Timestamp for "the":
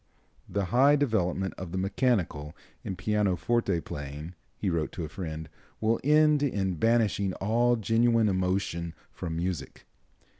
0.49-0.65, 1.71-1.77